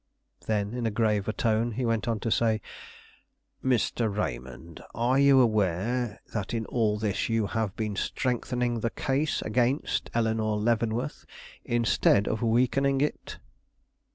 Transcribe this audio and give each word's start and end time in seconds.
Then, 0.47 0.73
in 0.73 0.87
a 0.87 0.89
graver 0.89 1.31
tone, 1.31 1.73
he 1.73 1.85
went 1.85 2.07
on 2.07 2.19
to 2.21 2.31
say: 2.31 2.59
"Mr. 3.63 4.11
Raymond, 4.11 4.81
are 4.95 5.19
you 5.19 5.39
aware 5.39 6.21
that 6.33 6.55
in 6.55 6.65
all 6.65 6.97
this 6.97 7.29
you 7.29 7.45
have 7.45 7.75
been 7.75 7.95
strengthening 7.95 8.79
the 8.79 8.89
case 8.89 9.43
against 9.43 10.09
Eleanore 10.15 10.57
Leavenworth 10.57 11.27
instead 11.63 12.27
of 12.27 12.41
weakening 12.41 12.99
it?" 12.99 13.37